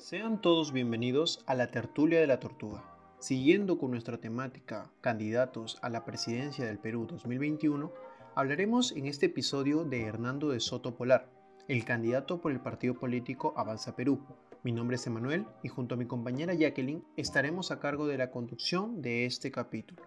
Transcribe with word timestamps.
Sean 0.00 0.40
todos 0.40 0.72
bienvenidos 0.72 1.44
a 1.46 1.54
la 1.54 1.70
tertulia 1.70 2.20
de 2.20 2.26
la 2.26 2.40
tortuga. 2.40 2.82
Siguiendo 3.18 3.76
con 3.76 3.90
nuestra 3.90 4.16
temática 4.16 4.90
Candidatos 5.02 5.78
a 5.82 5.90
la 5.90 6.06
presidencia 6.06 6.64
del 6.64 6.78
Perú 6.78 7.06
2021, 7.06 7.92
hablaremos 8.34 8.92
en 8.92 9.04
este 9.04 9.26
episodio 9.26 9.84
de 9.84 10.04
Hernando 10.04 10.48
de 10.48 10.60
Soto 10.60 10.96
Polar, 10.96 11.28
el 11.68 11.84
candidato 11.84 12.40
por 12.40 12.50
el 12.50 12.60
partido 12.60 12.94
político 12.94 13.52
Avanza 13.58 13.94
Perú. 13.94 14.24
Mi 14.62 14.72
nombre 14.72 14.96
es 14.96 15.06
Emanuel 15.06 15.44
y 15.62 15.68
junto 15.68 15.96
a 15.96 15.98
mi 15.98 16.06
compañera 16.06 16.54
Jacqueline 16.54 17.04
estaremos 17.18 17.70
a 17.70 17.78
cargo 17.78 18.06
de 18.06 18.16
la 18.16 18.30
conducción 18.30 19.02
de 19.02 19.26
este 19.26 19.50
capítulo. 19.50 20.02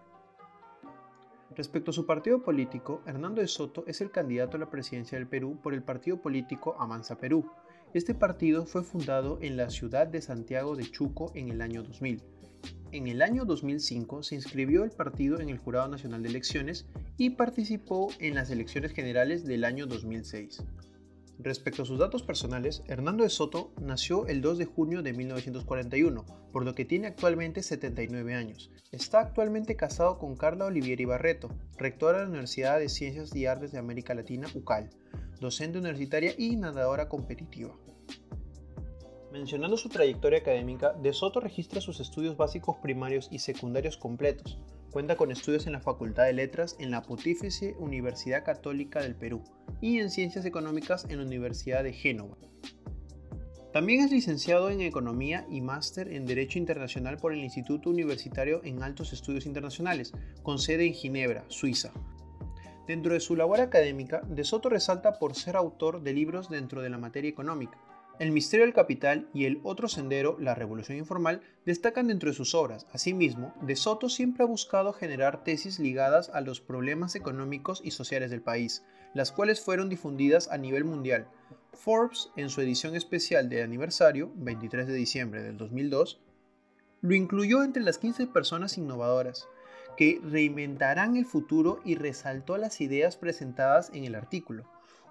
Respecto 1.54 1.92
a 1.92 1.94
su 1.94 2.04
partido 2.04 2.42
político, 2.42 3.00
Hernando 3.06 3.40
de 3.40 3.46
Soto 3.46 3.84
es 3.86 4.00
el 4.00 4.10
candidato 4.10 4.56
a 4.56 4.60
la 4.60 4.70
presidencia 4.70 5.16
del 5.16 5.28
Perú 5.28 5.56
por 5.62 5.72
el 5.72 5.84
partido 5.84 6.20
político 6.20 6.74
Avanza 6.80 7.16
Perú. 7.16 7.48
Este 7.94 8.12
partido 8.12 8.66
fue 8.66 8.82
fundado 8.82 9.38
en 9.40 9.56
la 9.56 9.70
ciudad 9.70 10.08
de 10.08 10.20
Santiago 10.20 10.74
de 10.74 10.82
Chuco 10.82 11.30
en 11.36 11.48
el 11.48 11.62
año 11.62 11.84
2000. 11.84 12.24
En 12.90 13.06
el 13.06 13.22
año 13.22 13.44
2005 13.44 14.24
se 14.24 14.34
inscribió 14.34 14.82
el 14.82 14.90
partido 14.90 15.38
en 15.38 15.48
el 15.48 15.58
Jurado 15.58 15.86
Nacional 15.86 16.24
de 16.24 16.30
Elecciones 16.30 16.86
y 17.18 17.30
participó 17.30 18.10
en 18.18 18.34
las 18.34 18.50
elecciones 18.50 18.90
generales 18.94 19.44
del 19.44 19.62
año 19.62 19.86
2006. 19.86 20.64
Respecto 21.38 21.82
a 21.82 21.86
sus 21.86 22.00
datos 22.00 22.24
personales, 22.24 22.82
Hernando 22.88 23.22
de 23.22 23.30
Soto 23.30 23.72
nació 23.80 24.26
el 24.26 24.40
2 24.40 24.58
de 24.58 24.64
junio 24.64 25.02
de 25.02 25.12
1941, 25.12 26.24
por 26.52 26.64
lo 26.64 26.74
que 26.74 26.84
tiene 26.84 27.06
actualmente 27.06 27.62
79 27.62 28.34
años. 28.34 28.72
Está 28.90 29.20
actualmente 29.20 29.76
casado 29.76 30.18
con 30.18 30.34
Carla 30.34 30.64
Olivieri 30.64 31.04
Barreto, 31.04 31.48
rectora 31.78 32.18
de 32.18 32.24
la 32.24 32.30
Universidad 32.30 32.80
de 32.80 32.88
Ciencias 32.88 33.32
y 33.36 33.46
Artes 33.46 33.70
de 33.70 33.78
América 33.78 34.14
Latina, 34.14 34.48
UCAL, 34.52 34.90
docente 35.40 35.78
universitaria 35.78 36.34
y 36.36 36.56
nadadora 36.56 37.08
competitiva. 37.08 37.74
Mencionando 39.32 39.76
su 39.76 39.88
trayectoria 39.88 40.38
académica, 40.38 40.92
De 40.92 41.12
Soto 41.12 41.40
registra 41.40 41.80
sus 41.80 41.98
estudios 41.98 42.36
básicos 42.36 42.76
primarios 42.76 43.28
y 43.32 43.40
secundarios 43.40 43.96
completos. 43.96 44.58
Cuenta 44.92 45.16
con 45.16 45.32
estudios 45.32 45.66
en 45.66 45.72
la 45.72 45.80
Facultad 45.80 46.26
de 46.26 46.34
Letras 46.34 46.76
en 46.78 46.92
la 46.92 47.02
Pontificia 47.02 47.74
Universidad 47.80 48.44
Católica 48.44 49.02
del 49.02 49.16
Perú 49.16 49.42
y 49.80 49.98
en 49.98 50.10
Ciencias 50.10 50.44
Económicas 50.44 51.04
en 51.08 51.18
la 51.18 51.24
Universidad 51.24 51.82
de 51.82 51.92
Génova. 51.92 52.36
También 53.72 54.04
es 54.04 54.12
licenciado 54.12 54.70
en 54.70 54.82
Economía 54.82 55.48
y 55.50 55.60
máster 55.60 56.12
en 56.12 56.26
Derecho 56.26 56.60
Internacional 56.60 57.16
por 57.16 57.32
el 57.32 57.42
Instituto 57.42 57.90
Universitario 57.90 58.60
en 58.62 58.84
Altos 58.84 59.12
Estudios 59.12 59.46
Internacionales, 59.46 60.12
con 60.44 60.60
sede 60.60 60.86
en 60.86 60.94
Ginebra, 60.94 61.44
Suiza. 61.48 61.92
Dentro 62.86 63.14
de 63.14 63.20
su 63.20 63.34
labor 63.34 63.60
académica, 63.60 64.20
De 64.28 64.44
Soto 64.44 64.68
resalta 64.68 65.18
por 65.18 65.34
ser 65.34 65.56
autor 65.56 66.02
de 66.02 66.12
libros 66.12 66.50
dentro 66.50 66.82
de 66.82 66.90
la 66.90 66.98
materia 66.98 67.30
económica, 67.30 67.78
el 68.20 68.30
misterio 68.30 68.64
del 68.64 68.74
capital 68.74 69.28
y 69.34 69.46
el 69.46 69.60
otro 69.64 69.88
sendero, 69.88 70.36
la 70.38 70.54
revolución 70.54 70.96
informal, 70.98 71.40
destacan 71.66 72.06
dentro 72.06 72.30
de 72.30 72.36
sus 72.36 72.54
obras. 72.54 72.86
Asimismo, 72.92 73.52
De 73.62 73.74
Soto 73.74 74.08
siempre 74.08 74.44
ha 74.44 74.46
buscado 74.46 74.92
generar 74.92 75.42
tesis 75.42 75.80
ligadas 75.80 76.28
a 76.28 76.40
los 76.40 76.60
problemas 76.60 77.16
económicos 77.16 77.80
y 77.82 77.90
sociales 77.90 78.30
del 78.30 78.40
país, 78.40 78.84
las 79.14 79.32
cuales 79.32 79.60
fueron 79.60 79.88
difundidas 79.88 80.48
a 80.48 80.58
nivel 80.58 80.84
mundial. 80.84 81.26
Forbes, 81.72 82.30
en 82.36 82.50
su 82.50 82.60
edición 82.60 82.94
especial 82.94 83.48
de 83.48 83.62
aniversario, 83.62 84.30
23 84.36 84.86
de 84.86 84.94
diciembre 84.94 85.42
del 85.42 85.56
2002, 85.56 86.20
lo 87.00 87.14
incluyó 87.14 87.64
entre 87.64 87.82
las 87.82 87.98
15 87.98 88.28
personas 88.28 88.78
innovadoras 88.78 89.48
que 89.96 90.20
reinventarán 90.22 91.16
el 91.16 91.26
futuro 91.26 91.80
y 91.84 91.94
resaltó 91.94 92.56
las 92.56 92.80
ideas 92.80 93.16
presentadas 93.16 93.90
en 93.94 94.04
el 94.04 94.14
artículo 94.14 94.64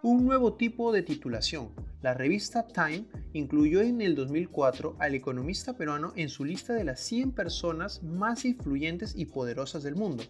un 0.03 0.25
nuevo 0.25 0.55
tipo 0.55 0.91
de 0.91 1.01
titulación. 1.01 1.69
La 2.01 2.13
revista 2.13 2.67
Time 2.67 3.05
incluyó 3.31 3.79
en 3.79 4.01
el 4.01 4.15
2004 4.15 4.97
al 4.99 5.15
economista 5.15 5.77
peruano 5.77 6.11
en 6.17 6.27
su 6.27 6.43
lista 6.43 6.73
de 6.73 6.83
las 6.83 6.99
100 6.99 7.31
personas 7.31 8.03
más 8.03 8.43
influyentes 8.43 9.13
y 9.15 9.27
poderosas 9.27 9.81
del 9.81 9.95
mundo. 9.95 10.25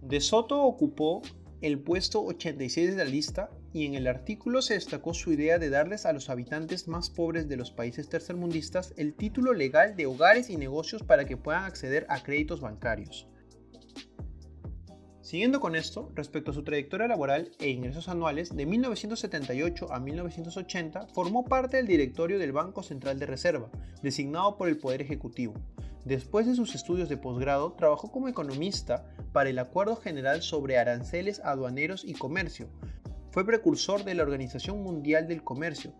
De 0.00 0.20
Soto 0.20 0.62
ocupó 0.62 1.22
el 1.60 1.80
puesto 1.80 2.22
86 2.24 2.90
de 2.92 3.04
la 3.04 3.10
lista 3.10 3.50
y 3.72 3.84
en 3.86 3.96
el 3.96 4.06
artículo 4.06 4.62
se 4.62 4.74
destacó 4.74 5.12
su 5.12 5.32
idea 5.32 5.58
de 5.58 5.70
darles 5.70 6.06
a 6.06 6.12
los 6.12 6.30
habitantes 6.30 6.86
más 6.86 7.10
pobres 7.10 7.48
de 7.48 7.56
los 7.56 7.72
países 7.72 8.08
tercermundistas 8.08 8.94
el 8.96 9.14
título 9.14 9.54
legal 9.54 9.96
de 9.96 10.06
hogares 10.06 10.50
y 10.50 10.56
negocios 10.56 11.02
para 11.02 11.24
que 11.24 11.36
puedan 11.36 11.64
acceder 11.64 12.06
a 12.08 12.22
créditos 12.22 12.60
bancarios. 12.60 13.26
Siguiendo 15.26 15.58
con 15.58 15.74
esto, 15.74 16.12
respecto 16.14 16.52
a 16.52 16.54
su 16.54 16.62
trayectoria 16.62 17.08
laboral 17.08 17.50
e 17.58 17.70
ingresos 17.70 18.06
anuales, 18.06 18.54
de 18.54 18.64
1978 18.64 19.92
a 19.92 19.98
1980 19.98 21.08
formó 21.08 21.44
parte 21.44 21.78
del 21.78 21.88
directorio 21.88 22.38
del 22.38 22.52
Banco 22.52 22.84
Central 22.84 23.18
de 23.18 23.26
Reserva, 23.26 23.68
designado 24.04 24.56
por 24.56 24.68
el 24.68 24.78
Poder 24.78 25.02
Ejecutivo. 25.02 25.54
Después 26.04 26.46
de 26.46 26.54
sus 26.54 26.76
estudios 26.76 27.08
de 27.08 27.16
posgrado, 27.16 27.72
trabajó 27.72 28.12
como 28.12 28.28
economista 28.28 29.04
para 29.32 29.50
el 29.50 29.58
Acuerdo 29.58 29.96
General 29.96 30.42
sobre 30.42 30.78
Aranceles 30.78 31.40
Aduaneros 31.40 32.04
y 32.04 32.12
Comercio. 32.12 32.68
Fue 33.32 33.44
precursor 33.44 34.04
de 34.04 34.14
la 34.14 34.22
Organización 34.22 34.80
Mundial 34.84 35.26
del 35.26 35.42
Comercio, 35.42 35.92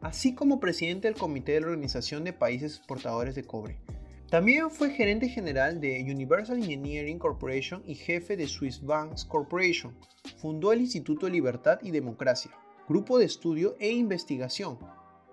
así 0.00 0.34
como 0.34 0.58
presidente 0.58 1.06
del 1.06 1.16
Comité 1.16 1.52
de 1.52 1.60
la 1.60 1.68
Organización 1.68 2.24
de 2.24 2.32
Países 2.32 2.78
Exportadores 2.78 3.36
de 3.36 3.44
Cobre. 3.44 3.78
También 4.32 4.70
fue 4.70 4.88
gerente 4.88 5.28
general 5.28 5.78
de 5.78 6.02
Universal 6.04 6.56
Engineering 6.56 7.18
Corporation 7.18 7.82
y 7.84 7.94
jefe 7.94 8.34
de 8.34 8.48
Swiss 8.48 8.82
Banks 8.82 9.26
Corporation. 9.26 9.94
Fundó 10.38 10.72
el 10.72 10.80
Instituto 10.80 11.26
de 11.26 11.32
Libertad 11.32 11.80
y 11.82 11.90
Democracia, 11.90 12.50
grupo 12.88 13.18
de 13.18 13.26
estudio 13.26 13.76
e 13.78 13.90
investigación. 13.90 14.78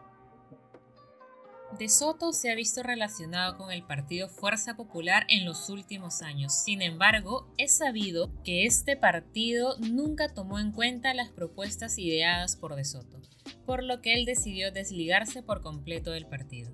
De 1.78 1.90
Soto 1.90 2.31
se 2.31 2.50
ha 2.50 2.56
visto 2.56 2.81
relacionado 2.81 3.58
con 3.58 3.72
el 3.72 3.84
partido 3.84 4.30
Fuerza 4.30 4.75
Popular 4.75 5.25
en 5.30 5.46
los 5.46 5.69
últimos 5.69 6.22
años. 6.22 6.54
Sin 6.54 6.81
embargo, 6.81 7.54
es 7.58 7.78
sabido 7.78 8.31
que 8.44 8.66
este 8.66 8.96
partido 8.96 9.78
nunca 9.80 10.34
tomó 10.34 10.60
en 10.60 10.72
cuenta 10.72 11.13
las 11.13 11.30
propuestas 11.30 12.00
ideadas 12.00 12.56
por 12.56 12.75
De 12.75 12.86
Soto, 12.86 13.22
por 13.66 13.84
lo 13.84 14.02
que 14.02 14.13
él 14.13 14.25
decidió 14.25 14.72
desligarse 14.72 15.44
por 15.44 15.62
completo 15.62 16.12
del 16.12 16.25
partido. 16.25 16.72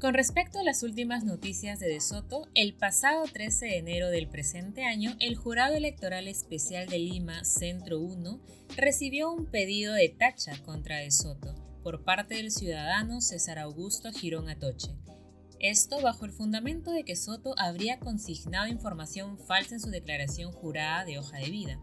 Con 0.00 0.14
respecto 0.14 0.60
a 0.60 0.62
las 0.62 0.84
últimas 0.84 1.24
noticias 1.24 1.80
de 1.80 1.88
De 1.88 2.00
Soto, 2.00 2.46
el 2.54 2.72
pasado 2.72 3.24
13 3.24 3.66
de 3.66 3.78
enero 3.78 4.10
del 4.10 4.28
presente 4.28 4.84
año, 4.84 5.16
el 5.18 5.34
Jurado 5.34 5.74
Electoral 5.74 6.28
Especial 6.28 6.86
de 6.86 7.00
Lima, 7.00 7.44
Centro 7.44 7.98
1, 7.98 8.40
recibió 8.76 9.32
un 9.32 9.46
pedido 9.46 9.94
de 9.94 10.08
tacha 10.08 10.52
contra 10.62 10.98
De 10.98 11.10
Soto 11.10 11.52
por 11.82 12.04
parte 12.04 12.36
del 12.36 12.52
ciudadano 12.52 13.20
César 13.20 13.58
Augusto 13.58 14.12
Girón 14.12 14.48
Atoche. 14.48 14.94
Esto 15.58 16.00
bajo 16.00 16.26
el 16.26 16.30
fundamento 16.30 16.92
de 16.92 17.02
que 17.02 17.16
Soto 17.16 17.56
habría 17.58 17.98
consignado 17.98 18.68
información 18.68 19.36
falsa 19.36 19.74
en 19.74 19.80
su 19.80 19.90
declaración 19.90 20.52
jurada 20.52 21.04
de 21.06 21.18
hoja 21.18 21.38
de 21.38 21.50
vida. 21.50 21.80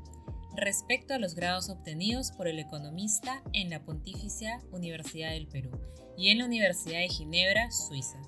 Respecto 0.58 1.14
a 1.14 1.20
los 1.20 1.36
grados 1.36 1.70
obtenidos 1.70 2.32
por 2.32 2.48
el 2.48 2.60
economista 2.60 3.42
en 3.54 3.70
la 3.70 3.84
Pontificia 3.84 4.62
Universidad 4.72 5.32
del 5.32 5.48
Perú 5.48 5.72
y 6.18 6.30
en 6.30 6.40
la 6.40 6.46
Universidad 6.46 7.00
de 7.00 7.10
Ginebra, 7.10 7.72
Suiza. 7.72 8.20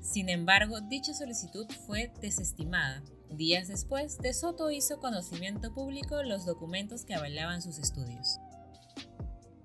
Sin 0.00 0.28
embargo, 0.28 0.80
dicha 0.80 1.14
solicitud 1.14 1.66
fue 1.86 2.12
desestimada. 2.20 3.02
Días 3.30 3.68
después, 3.68 4.18
De 4.18 4.32
Soto 4.32 4.70
hizo 4.70 5.00
conocimiento 5.00 5.74
público 5.74 6.22
los 6.22 6.46
documentos 6.46 7.04
que 7.04 7.14
avalaban 7.14 7.62
sus 7.62 7.78
estudios. 7.78 8.38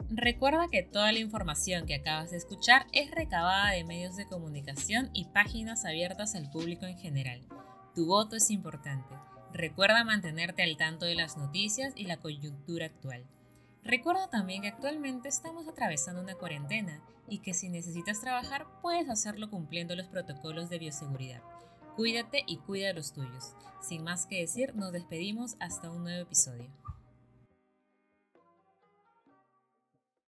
Recuerda 0.09 0.67
que 0.71 0.81
toda 0.81 1.11
la 1.11 1.19
información 1.19 1.85
que 1.85 1.93
acabas 1.93 2.31
de 2.31 2.37
escuchar 2.37 2.87
es 2.93 3.11
recabada 3.11 3.71
de 3.71 3.83
medios 3.83 4.15
de 4.15 4.25
comunicación 4.25 5.11
y 5.13 5.25
páginas 5.25 5.85
abiertas 5.85 6.33
al 6.33 6.49
público 6.49 6.87
en 6.87 6.97
general. 6.97 7.41
Tu 7.93 8.07
voto 8.07 8.35
es 8.35 8.49
importante. 8.49 9.13
Recuerda 9.53 10.03
mantenerte 10.03 10.63
al 10.63 10.77
tanto 10.77 11.05
de 11.05 11.15
las 11.15 11.37
noticias 11.37 11.93
y 11.95 12.05
la 12.05 12.17
coyuntura 12.17 12.85
actual. 12.85 13.25
Recuerda 13.83 14.29
también 14.29 14.61
que 14.61 14.67
actualmente 14.67 15.29
estamos 15.29 15.67
atravesando 15.67 16.21
una 16.21 16.35
cuarentena 16.35 17.01
y 17.27 17.39
que 17.39 17.53
si 17.53 17.69
necesitas 17.69 18.21
trabajar 18.21 18.67
puedes 18.81 19.09
hacerlo 19.09 19.49
cumpliendo 19.49 19.95
los 19.95 20.07
protocolos 20.07 20.69
de 20.69 20.79
bioseguridad. 20.79 21.41
Cuídate 21.95 22.43
y 22.45 22.57
cuida 22.57 22.91
a 22.91 22.93
los 22.93 23.13
tuyos. 23.13 23.53
Sin 23.81 24.03
más 24.03 24.25
que 24.25 24.41
decir, 24.41 24.75
nos 24.75 24.91
despedimos 24.91 25.55
hasta 25.59 25.89
un 25.89 26.03
nuevo 26.03 26.21
episodio. 26.21 26.69